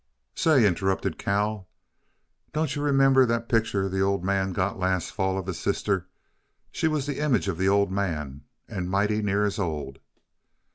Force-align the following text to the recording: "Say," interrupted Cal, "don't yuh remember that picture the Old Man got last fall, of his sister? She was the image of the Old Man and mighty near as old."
"Say," 0.33 0.65
interrupted 0.65 1.19
Cal, 1.19 1.69
"don't 2.53 2.75
yuh 2.75 2.81
remember 2.81 3.23
that 3.27 3.47
picture 3.47 3.87
the 3.87 4.01
Old 4.01 4.23
Man 4.23 4.51
got 4.51 4.79
last 4.79 5.11
fall, 5.11 5.37
of 5.37 5.45
his 5.45 5.59
sister? 5.59 6.07
She 6.71 6.87
was 6.87 7.05
the 7.05 7.19
image 7.19 7.47
of 7.47 7.59
the 7.59 7.69
Old 7.69 7.91
Man 7.91 8.41
and 8.67 8.89
mighty 8.89 9.21
near 9.21 9.45
as 9.45 9.59
old." 9.59 9.99